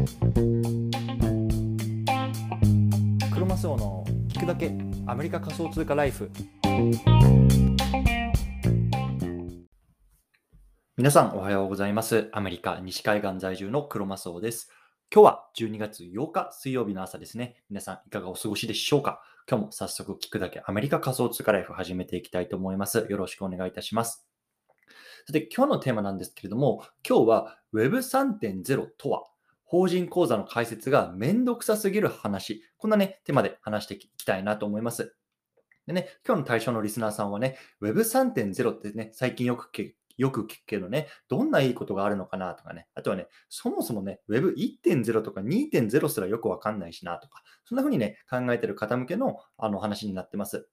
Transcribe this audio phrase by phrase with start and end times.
[0.00, 0.06] ク
[3.38, 4.72] ロマスオの聞くだけ
[5.06, 6.30] アメリカ仮想通貨ライフ。
[10.96, 12.30] 皆さんおはようございます。
[12.32, 14.70] アメリカ西海岸在住のクロマスオです。
[15.14, 17.62] 今日は12月8日水曜日の朝ですね。
[17.68, 19.20] 皆さんいかがお過ごしでしょうか？
[19.46, 23.06] 今日も早速聞くだけアメリカ仮想通貨ライフ始めていきたいと思います。
[23.10, 24.26] よろしくお願いいたします。
[25.26, 29.24] そして今日のテーマなんですけれども、今日は Web3.0 とは、
[29.70, 35.14] 法人口座の開設がめんどくさすぎる話、こんなね、テーマで話していきたいなと思います。
[35.86, 50.68] でね、今日の対象のリスナーさんはね、Web3.0 ってね、最近よく聞よく聞くけどね、どんないいことがあるのかなとかね、あとはね、そもそもね、Web1.0 とか2.0すらよくわかんないしなとか、そんな風にね、考えてる方向けのあの話になってます。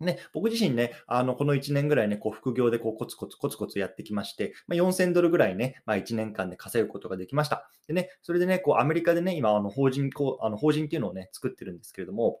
[0.00, 7.70] ね、僕自身ね、あの、この1年ぐらいね、こう、副業でこう、コツコツコツコツやってきまして、まあ、4000ドルぐらいね、まあ、1年間で稼ぐことができました。
[7.86, 12.40] でね、それでね、こう、アメリカでね、今、あの、法人、こう、あの、法人っていうのをね、作ってるんですけれども、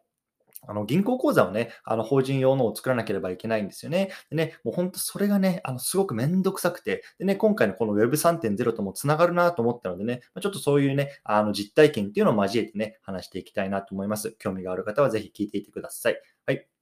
[0.66, 4.10] あの銀行口座をね、あの法人用のを作らなければいけないんですよね。
[4.30, 14.36] でね、もう本当それがね、あのすごくめんどくさくて、でね、今回のこの Web3.0 ともつながるなと思ったのでね、ちょっとそういうね、あの実体験っていうのを交えてね、話していきたいなと思います。
[14.38, 16.20] 興味がある方はぜひ聞いていてください。
[16.46, 16.79] はい。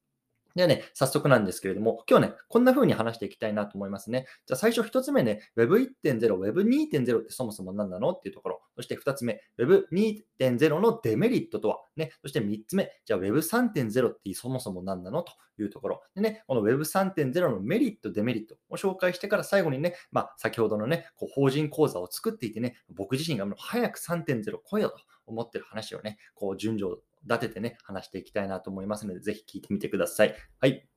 [0.58, 4.26] ではね、早速なんですけれども、今日ね、こんな風に話していきたいなと思いますね。
[4.44, 8.10] じゃあ最初1つ目ね、Web1.0、Web2.0 ってそもそも何なの？
[8.10, 8.60] っていうところ。
[8.74, 11.78] そして2つ目、Web2.0 のデメリットとは？
[11.94, 15.22] ね、そして3つ目、じゃあ Web3.0 ってそもそも何なの？
[15.22, 16.02] というところ。
[16.16, 26.96] でね、この Web3.0 のメリット、デメリットを紹介してから最後にね、まあ先ほどのね、こう法人講座を作っていてね、僕自身がもう早く3.0来いよと思ってる話をね、こう順序
[27.28, 30.34] 立ててね、話していきたいなと思いますので、ぜひ聞いてみてください。
[30.60, 30.88] はい。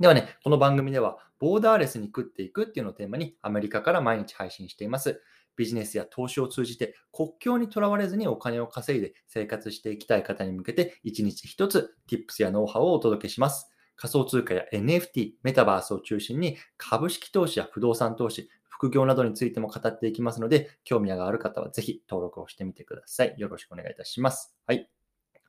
[0.00, 5.22] ではね、この番組では、ボーダーレスに食っていくっていうのをテーマに、アメリカから毎日配信しています。
[5.56, 13.70] ビジネスや投資を通じて国境にとらわれずにお金を稼いで生活していきたい方に向けて1日1つ Tips やノウハウをお届けします。
[13.96, 23.34] 仮想通貨や NFT、メタバースを中心に株式投資や不動産投資、副業などについても語っていきますので、興味がある方はぜひ登録をしてみてください。
[23.38, 24.54] よろしくお願いいたします。
[24.66, 24.95] はい。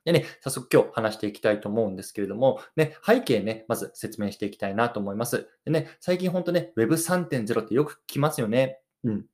[0.08, 5.50] でね、早速今日話していきたいと思うんですけれども、ね、背景ね、まず説明していきたいなと思います。
[5.66, 8.80] でね、最近本当ね、Web3.0 ってよく聞きますよね。
[9.04, 9.26] うん。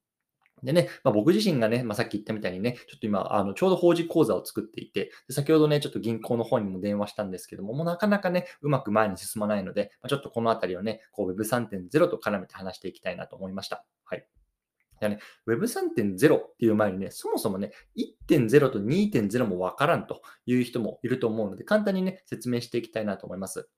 [0.65, 13.85] でね、まあ、僕自身がね、まあ、さっき言ったみたいにね、ちょっと今、あのちょうど法人口座を作っていてで、先ほどね、ちょっと銀行の方にも電話したんですけども、もうなかなかね、うまく前に進まないので、まあ、ちょっとこのあたりをね、こう Web3.0 と絡めて話していきたいなと思いました。
[14.05, 14.27] はい。
[15.01, 17.73] じゃね、Web3.0 っていう前にね、そもそもね、
[18.29, 23.69] 1.0と2.0もわからんという人もいると思うので、簡単にね、説明していきたいなと思います。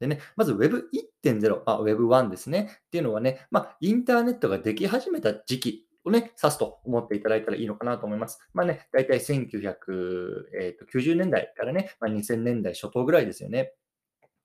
[0.00, 2.68] でね、まず Web1.0、まあ、Web1 ですね。
[2.86, 8.38] っていうのはね、まあ、インターネットができ始めた時期をね、指すと思っていただいたらいいのかなと思います。
[8.52, 13.72] まあね、だいたい1990年代からね、まあ、2000年代初頭ぐらいですよね。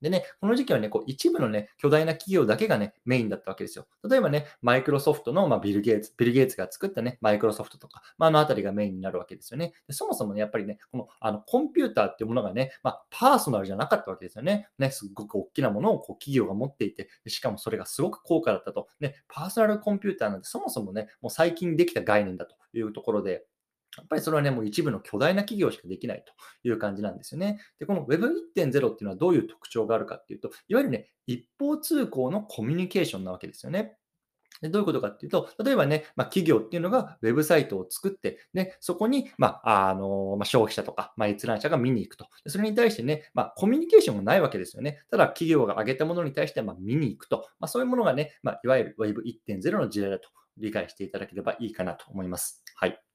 [0.02, 3.86] でね、この時期はね、こう一部のね、巨大な企業だけがね、メインだったわけですよ。
[4.08, 9.72] 例えばね、マイクロソフトの、まあ、ビル・ゲイツ、ビル・ゲイツが作ったね、マイクロソフトとか、まあ、あのあたりがメインになるわけですよね。
[9.86, 14.68] でそもそもね、やっぱりね、このあのコンピューターっていうものがね、まあ、パーソナルじゃなかったわけですよね。
[14.78, 18.88] ね、すごく大きなものをこう企業が持っていて、しかもそれがすごく高価だったと。
[19.00, 23.44] ね、パーソナルコンピューターなんてそもそもね、もう最近できた概念だというところで、
[23.96, 27.60] やっぱりそれはね、もう一部の巨大な企業しかできないという感じなんですよね。
[27.78, 28.30] で、この Web1.0
[28.66, 33.96] っていうのはどういう特徴があるかっていうと、いわゆるね、一方通行のコミュニケーションなわけですよね。
[34.60, 42.28] でどういうことかっていうと、例えばね、まあ、企業っていうのがウェブサイトを作って、ね、そこに、まあ、あのまあ、消費者とか、まあ、閲覧者が見に行くと。
[42.46, 45.00] それに対してね、まあ、コミュニケーションがないわけですよね。
[45.10, 47.48] ただ、企業が上げたものに対して、まあ、見に行くと。
[47.58, 52.62] まあ、そういうものがね、まあ、いわゆる Web1.0 の時代だと理解していただければいいかなと思います。
[52.76, 53.11] はい。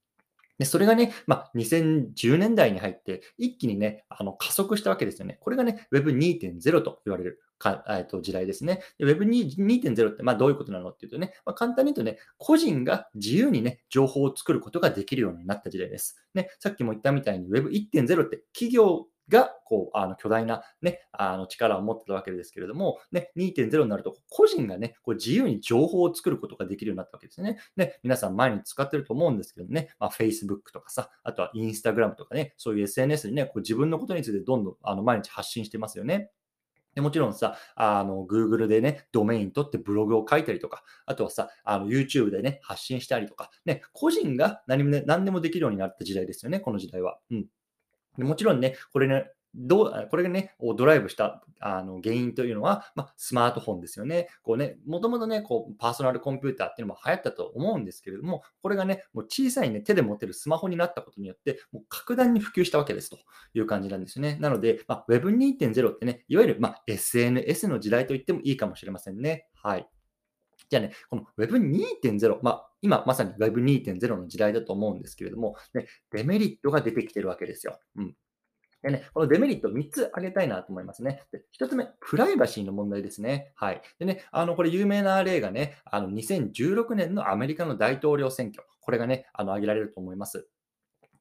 [0.58, 5.38] で、それがね、まあ、2010年代に入って、一気にね、あの加速したわけですよね。
[5.42, 8.82] これがね、Web2.0 と言われるか、えっ、と時代ですね。
[9.00, 10.90] Web2.0 ってまあどういうことなの？
[10.90, 16.18] っていうとね、まあ、簡単に言うとね、個人が自由にね、情報を作ることができるようになった時代です。
[16.34, 27.58] ね、さっきも言ったみたいに Web1.0 って企業がこうあの巨大な、ね、あの力を持ってたわけですけれども、ね、2.0になると個人が、ね、こう自由に情報を作ることができるようになったわけですね。
[27.76, 36.32] ね皆さん毎日使ってると思うんですけどね、まあ、Facebook とかさ、あとは Instagram とかね、そういう SNS にね、こう自分のことについてどんどんあの毎日発信してますよね。
[36.98, 47.20] でもちろんさ、あの、Google でね、ドメイン取ってブログを書いたりとか、あとはさ、あの YouTube でね、発信したりとか、ね、個人が何も、ね、何でもできるようになった時代ですよね、この時代は。
[47.30, 47.46] うん。
[48.26, 54.28] もちろんね、これね、どうこれがね、をドライブしたあの原因というのは、まあ、スマートフォンですよね。
[54.44, 63.18] こうね、もともとね、こうパーソナルコンピューターっていうのも流行ったと思うんですけれども、これがね、もう小さいね、手で持てるスマホになったことによって、もう格段に普及したわけですと
[63.56, 64.38] いう感じなんですよね。
[64.40, 69.48] なので、まあ、Web2.0 ってね、いわゆる、まあ、SNS の時代と言ってもいいかもしれませんね。
[69.56, 69.88] はい。
[70.70, 77.80] じゃあね、この Web2.0、まあ、今まさに Web2.0 の時代だと思うんですけれども、ね、デメリットが出てきてるわけですよ。
[77.96, 78.16] うん。
[78.84, 81.24] でね、このデメリット3つ挙げたいなと思いますね。
[81.32, 83.52] で1つ目、プライバシーの問題ですね。
[83.56, 83.82] はい。
[84.00, 88.64] でね、あの、これ有名な例がね、あの、2016年のアメリカの大統領選挙。
[88.82, 90.48] これがね、あの、挙げられると思います。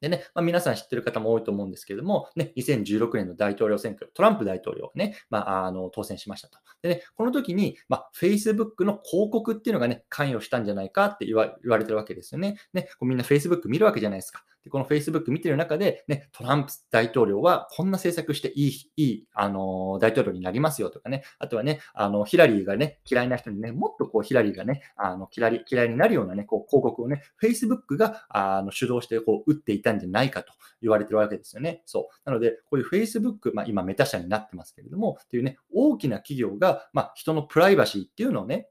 [0.01, 6.59] でね、まあ、皆さん知ってる方も多いと思うんですけれども、ね、2016年の大統領選挙、トランプ大統領ね、まあ、あの当選しましたと。
[6.81, 12.57] でね、この時に、まあ、Facebook の広告っていうのがね、関与したんじゃないかって言われてるわけですよね。
[12.73, 14.43] ね、こうみんな Facebook 見るわけじゃないですか。
[14.67, 31.81] でこの Facebook 見てる中で、ね、トランプ大統領はこんな政策していい、いい、あの大統領になりますよとかね、あとはね、あのヒラリーがね、嫌いな人にね、もっとこうヒラリーがね、あの嫌い嫌いになるようなね、こう広告をね、Facebook があの主導してこう打っていたんじゃないかと言われてるわけですよね。
[31.85, 32.29] そう。
[32.29, 38.67] なので、こういう Facebook、まあ、今メタ社になってますけれども、っていうね、大きな企業が、まあ、人のプライバシーっていうのをね、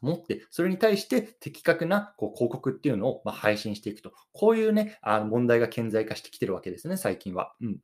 [0.00, 4.12] 持って、それに対して的確なこう広告っていうのをま配信していくと。
[4.32, 7.54] こういうね、あの問題が顕在化してきてるわけですね、最近は。
[7.60, 7.78] うん。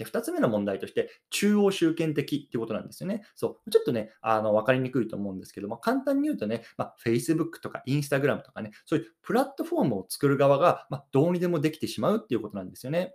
[0.00, 3.22] で、2つ目の問題として、中央集権的っていうことなんですよね。
[3.34, 3.70] そう。
[3.70, 13.14] ちょっとね、あの、わかりにくいと思うんですけども、簡単に言うとね、まあ、Facebook とか Instagram とかね、そういうプラットフォームを作る側が、まあ、どうにでもできてしまうっていうことなんですよね。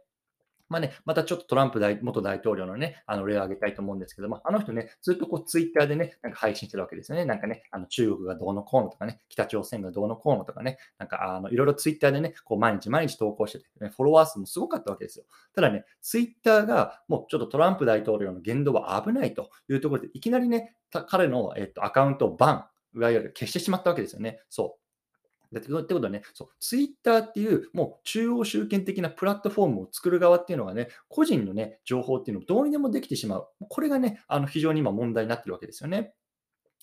[0.69, 7.25] まあね、またちょっとトランプ大元大統領のね、あの例を挙げたいと思うんですけども、あの人ね、ずっとこうツイッターでね、なんか配信してるわけですよね。
[7.25, 15.25] なんかね、あの中国がどうのこうのとかね、北朝鮮がどうのこうのとかね、なんかあのいろいろツイッターでね、こう毎日毎日投稿してて、ね、フォロワー数もすごかったわけですよ。
[15.53, 20.75] ただね、ツイッターがもうちょっとトランプ大統領の言動は危ないというところで、いきなりね、
[21.07, 22.65] 彼の、えっと、アカウントをバン、
[22.97, 24.39] いわゆる消してしまったわけですよね。
[24.49, 24.77] そ
[25.51, 25.57] う。
[25.57, 33.47] ってことはね、そう、ツイッターっていうもう中央集権的なプラットフォームを作る側っていうのがね、個人のね、情報っていうのをどうにでもできてしまう。
[33.69, 36.13] これがね、あの非常に今問題になってるわけですよね。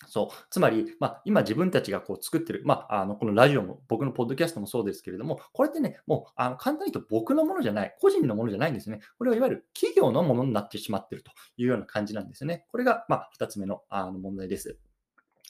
[0.09, 0.47] そう。
[0.51, 9.01] つまり、まあ、今自分たちがこう作ってる、まあ、あのこのラジオも、僕のポッドキャストもそうですけれども、これってね、もうあの簡単に言うと僕のものじゃない、個人のものじゃないんですね。
[9.19, 12.67] これはいわゆる企業のものになってしまってるというような感じなんですね。
[12.71, 14.79] これが、まあ、2つ目のあの問題です。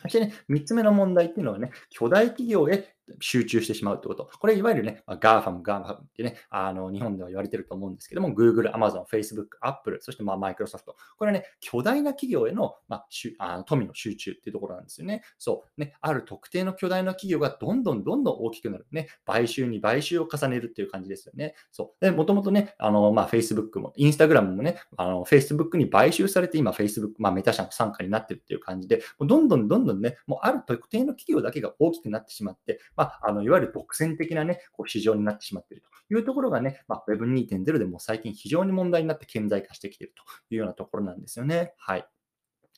[0.02, 4.30] そしてね、3つ目の問題っていうのはね、巨大企業へ集中してしまうってこと。
[4.38, 10.84] これいわゆるね、まあ、GAFAM、GAFAM ってね、あの日本では言われてると思うんですけども、Google、Amazon、Facebook、Apple、そしてまあ Microsoft。
[11.16, 13.06] これはね、巨大な企業への,、まあ、
[13.38, 15.22] あの富の集中っていうところなんですよね。
[15.38, 15.80] そう。
[15.80, 18.86] ね、ある特定の巨大な企業がどんどんどんどん大きくなる。
[18.90, 21.54] ね、買収に買収を重ねるっていう感じですよね。
[21.70, 22.04] そう。
[22.04, 40.22] で、もともとね、あの、まあ、Facebook も、Instagram もね、あの、Facebook に買収されて、今 Facebook、まあ、メタ社の傘下になってるっていう感じで、もうどんどんどんどんね、もうある特定の企業だけが大きくなってしまって、まあ、あのいわゆる独占的なね、こう市場になってしまっているというところがね、まあ、Web2.0 でも最近非常に問題になって顕在化してきていると
[40.54, 41.74] いうようなところなんですよね。
[41.78, 42.06] はい。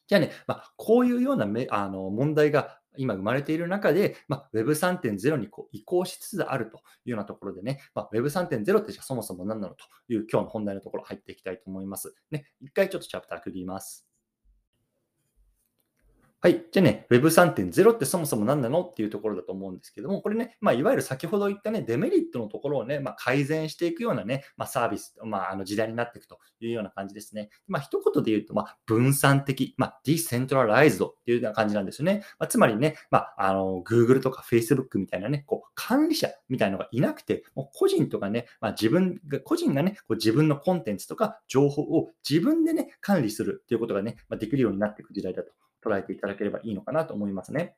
[0.06, 12.14] じゃあね、まあ、こういうようなめあの問題が今生まれている中で、まあ、Web3.0 にこう移行しつつあるというようなところでね、まあ、Web3.0 ってじゃそもそも何なのという今日の本題のところ入っていきたいと思います。
[12.30, 14.13] ね、一回ちょっとチャプター区切ります。
[16.44, 16.62] はい。
[16.70, 27.48] じゃあね、Web3.0 ってそもそも何なのっていうところだと思うんですけども、これね、まあ、いわゆる先ほど言ったね、デメリットのところをね、まあ、改善していくようなね、まあ、サービス、まあ、あの時代になっていくというような感じですね。
[27.66, 32.24] まあ、一言で言うと、まあ、分散的、まあ、ディセントラライズドっていうような感じなんですよね。
[32.38, 45.50] まあ、つまりね、まあ、あの、Google とか Facebook みたいなね、こう、管理者みたいなのがいなくて、もう個人とかね、まあ、自分が、個人がね、こう自分のコンテンツとか情報を自分でね、管理するっていうことがね、まあ、できるようになっていく時代だと
[45.84, 47.76] 捉えていただければいいのかなと思いますね。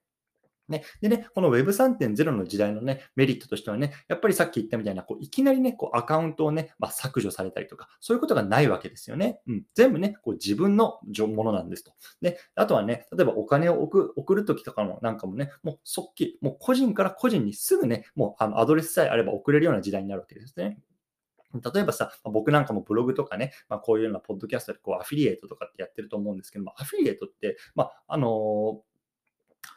[0.69, 9.41] ね、でね、この Web3.0 の時代のね、メリットとしてはね、やっぱりさっき言ったみたいな、こういきなりね、こうアカウントをね、まあ、削除されたりとか、そういうことがないわけですよね。
[9.47, 10.99] うん、全部ね、こう自分の
[11.29, 11.93] ものなんですと。
[12.21, 20.79] で、あとはね、例えばお金を送送るときとかのなんかもね、もう即帰、もう個人から個人にすぐね、もうあのアドレスさえあれば送れるような時代になるわけですね。
[21.61, 28.81] 例えばさ、僕なんかもブログとかね、まあ、こういうようなポッドキャストでこうアフィリエイトとかってやってると思うんですけども、アフィリエイトって、まあ、あの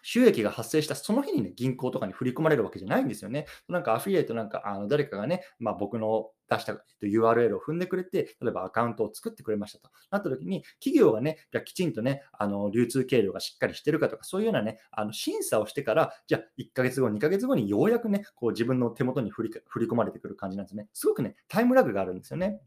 [0.01, 3.45] 収益が発生したその日にね、銀行とかに振り込まれるわけじゃないんですよね。
[3.67, 20.87] なんかアフィリエイトなんか、あの誰かがね、まあ、僕の出した URL を踏んでくれて、例えばアカウントを作ってくれましたとなった時に、企業がね、じゃきちんとね、あの流通経路がしっかりしてるかとか、そういうようなね、あの審査をしてから、じゃあ1ヶ月後、2ヶ月後にようやくね、こう自分の手元に振り振り込まれてくる感じなんですね。
[20.93, 22.61] すごくね、タイムラグがあるんですよね。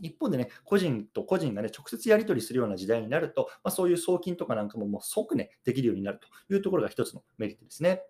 [0.00, 8.02] 一方でね、個人と個人がね、直接やり取りするような時代になると、まあ、そういう送金とかなんかももう即ね、できるようになるというところが一つのメリットですね。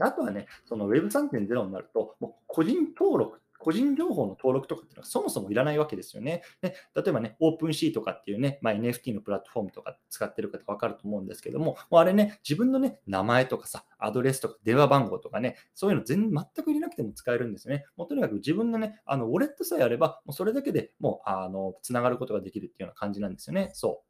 [0.00, 6.42] あとはね、その Web3.0 になると、もう個人登録個人情報の登録とかっていうのはそもそもいらないわけですよね。
[6.62, 17.84] で例えばね、オープンシーとかっていうね、まあ、NFT のプラットフォームとか使ってる方わかると思うんですけども、もうあれね、自分のね、名前とかさ、アドレスとか電話番号とかね、そういうの全全く入れなくても使えるんですよね。
[17.96, 23.70] もうとにかく自分のね、あのウォレットさえあれば、もうそれだけでもうあのつながることができるっていうような感じなんですよね。
[23.74, 24.07] そう。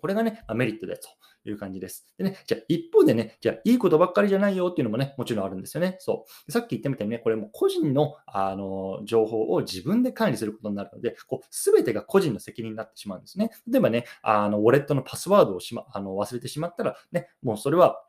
[0.00, 1.08] これがね、メリットだと
[1.48, 2.06] いう感じです。
[2.18, 5.96] でね、じゃあ一方でね、じゃあいいことばっかりじゃないよっていうのもね、もちろんあるんですよね。
[6.00, 6.52] そう。
[6.52, 13.50] さっき言ったみたいにね、これも個人のあの情報を自分で管理することになるので、こう全てが個人の責任になってしまうんですね。
[13.70, 18.02] 例えばね、あのウォレットのパスワードをし、ま、あの忘れてしまったら、ね、もうそれは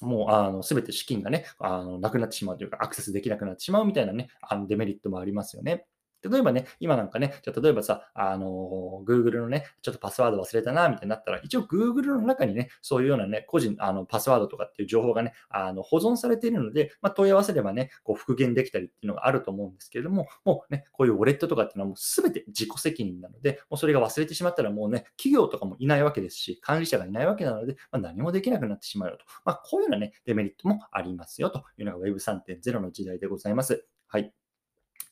[0.00, 5.86] もうあの全て資金がね、あのなくなってしまうというか、アクセスできなくなってしまうみたいなね、あのデメリットもありますよね。
[6.28, 29.24] 例えばね、今なんかね、じゃ例えばさ、あの、Google のね、ちょっとパスワード忘れたな、みたいになったら、一応 Google の中にね、そういうようなね、個人、あの、パスワードとかっていう情報がね、あの、保存されているので、まあ、問い合わせればね、こう復元できたりっていうのがあると思うんですけれども、もうね、こういうウォレットとかっていうのはもう全て自己責任なので、もうそれが忘れてしまったらもうね、企業とかもいないわけですし、管理者がいないわけなので、まあ、何もできなくなってしまうよと。
[29.44, 33.86] まあ、こういうようなね、デメリットもありますよというのが Web3.0 の時代でございます。
[34.08, 34.45] はい。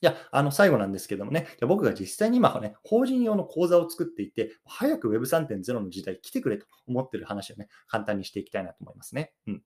[0.05, 9.33] じゃあ、あの、最後なんですけどもね、じゃ僕が実際に今ね、法人用の講座を作っていて、早く Web3.0 の時代来てくれと思ってる話をね、簡単にしていきたいなと思いますね。
[9.47, 9.63] うん。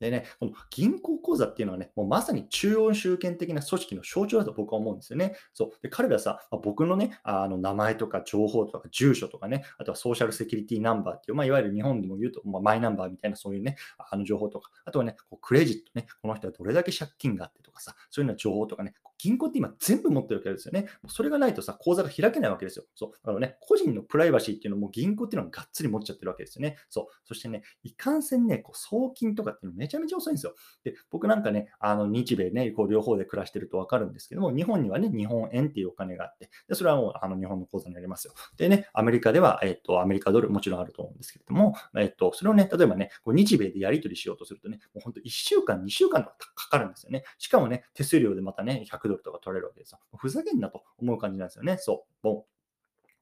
[0.00, 5.34] でね、この銀行口座っていうのはね、もうまさに中央集権的な組織の象徴だと僕は思うんですよね。
[5.54, 5.70] そう。
[5.82, 20.86] で、彼らさ、僕のね、あの名前とか情報とか住所とかね、あとはソーシャルセキュリティナンバーっていう、まあ、いわゆる日本でも言うと、まあ、マイナンバーみたいなそういうね、あの情報とか、あとはね、こうクレジットね、この人はどれだけ借金があってとかさ、そういうような情報とかね、銀行って今全部持ってるわけですよね。
[21.08, 22.84] それがないとさ、口座が開けないわけですよ。
[22.94, 23.10] そう。
[23.10, 26.76] だからね、個人のプライバシーっていうのも銀行っていうのはがっつり持っちゃってるわけですよね。
[26.88, 27.06] そう。
[27.24, 30.54] そしてね、いかんせんね、こう送金とかっていうのめめちゃめちゃ遅いんですよ。
[30.84, 38.34] で、僕なんかね、あの日米ね、こう両方で暮らしてるとわかるんですけども、日本にはね、日本円っていうお金があって、でそれはもうあの日本の口座にありますよ。
[38.56, 47.24] でね、アメリカでは、えっと、アメリカドルもちろんあると思うんですけれども、えっと、それをね、例えばね、こう日米でやり取りしようとするとね、もう本当1週間、2週間とかかかるんですよね。
[47.38, 49.98] しかもね、手数料でまたね、100ドルとか取れるわけですよ。
[50.16, 51.78] ふざけんなと思う感じなんですよね。
[51.78, 52.12] そう。
[52.22, 52.57] ボン。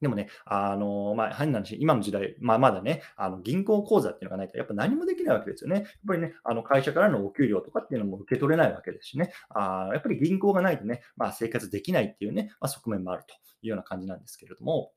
[0.01, 5.77] でもね、あの、まあ、変な話、今の時代、まあ、まだね、あの、銀行口座っていうのがないと、やっぱ何もできないわけですよね。
[5.77, 9.33] やっぱりね、あの、会社からのお給料とかっていうのも受け取れないわけですしね。
[9.51, 14.93] あやっぱり銀行がないとね、まあ、生活できないっていうね、まあ、側面もあるというような感じなんですけれども、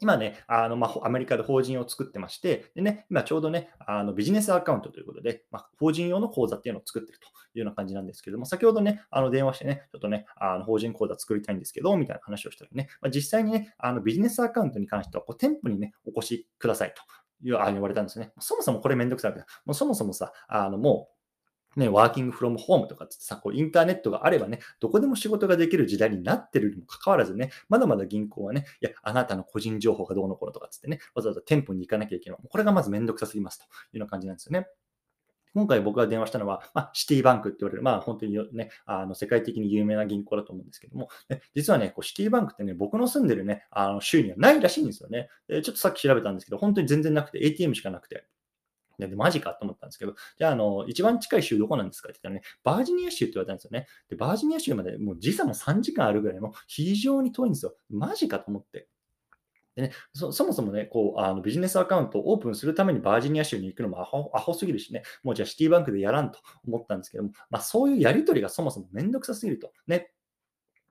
[0.00, 17.02] 今ね、あの、まあ、アメリカで法人を作ってまして、でね、今ちょうどね、あのビジネスアカウントということで、まあ、法人用の口座っていうのを作ってるというような感じなんですけども、先ほどね、あの電話してね、ちょっとね、あの法人口座作りたいんですけど、みたいな話をしたらね、まあ、実際にね、あのビジネスアカウントに関してはこう店舗にね、お越しくださいと。
[17.42, 18.32] いうああ言われたんですね。
[18.40, 19.32] そもそもこれめんどくさい。
[19.32, 21.15] もうそもそもさ、あのもう
[21.76, 32.38] ね、ワーキングフロムホームとかってさ、こうインターネットがあればね、どこでも仕事ができる時代になってるにもかかわらずね、まだまだ銀行はね、いや、あなたの個人情報がどうのこうのとかつってね、わざわざ店舗に行かなきゃいけない。
[32.48, 33.66] これがまずめんどくさすぎますとい
[33.96, 34.66] うような感じなんですよね。
[35.56, 45.30] 今回僕が電話したのは、まあ、シティバンクって言われる、まあ、本当にね、あの世界的に有名な銀行だと思うんですけども、ね、実はね、こうシティバンクってね、僕の住んでるね、あの州にはないらしいんですよね。
[45.48, 48.26] でちょっとさっき調べたんですけど、本当に全然なくて、ATM しかなくて。
[48.98, 52.08] で、マジかと思ったんですけど、じゃあ、あの、一番近い州どこなんですか？
[52.08, 53.86] って言ったらね、バージニア州って言われたんですよね。
[54.08, 57.74] で、バージニア州までもう時差も3時間あるぐらいの非常に遠いんですよ。
[57.90, 58.88] マジかと思って。
[59.74, 69.70] でね、そもそもね、こうあのビジネスアカウントをオープンするためにバージニア州に行くのもアホアホすぎるしね、もうじゃあシティバンクでやらんと思ったんですけども、まあ、そういうやり取りがそもそもめんどくさすぎると。
[69.86, 70.14] ね、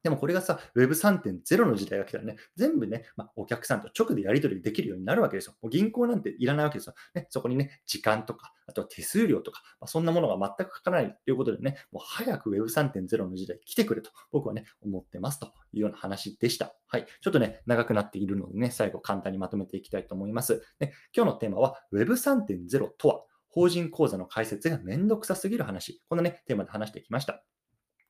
[0.05, 5.55] でもこれがさ、Web3.0 の時代が来たらね、全部ね、まあ、お客さんと直でやり取りできるようになるわけですよ。
[5.63, 6.93] もう銀行なんていらないわけですよ。
[7.15, 16.75] ね、そこにね、時間とか、あとは手数料とか、まあ、そんなものが全くかからないということでね、もう早く Web3.0 の時代来てくれと僕はね、思ってますというような話でした。
[16.85, 17.07] はい。
[17.21, 20.61] ちょっとね、長くなっているのでね、最後簡単にまとめていきたいと思います。
[20.79, 26.03] ね、今日のテーマは Web3.0 とは、法人口座の開設がめんどくさすぎる話。
[26.09, 27.43] このね、テーマで話してきました。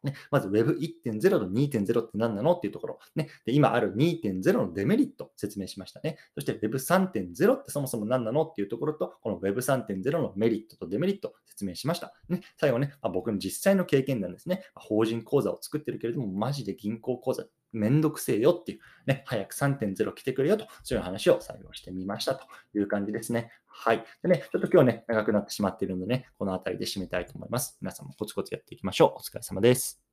[0.05, 2.53] ね、まず Web1.0 と2.0って何なの？
[2.53, 6.17] っていうところ、ね、で今ある2.0のデメリット説明しましたね。
[6.35, 8.43] そして Web3.0 ってそもそも何なの？
[8.43, 12.13] っていうところと、この Web3.0 のメリットとデメリット説明しました。
[12.29, 14.63] ね、最後ね、まあ、僕の実際の経験談ですね。
[14.75, 23.51] 法人口座を作ってるけれども、マジで銀行口座めんどくせえよっていう、ね、早く3.0来てくれよと、そういう話を採用してみましたという感じですね。
[23.67, 24.03] はい。
[24.23, 27.77] でね、ちょっと今日ね、長くなってしまっているのでね、この辺りで締めたいと思います。
[27.81, 29.17] 皆さんもコツコツやっていきましょう。
[29.17, 30.04] お疲れ様です。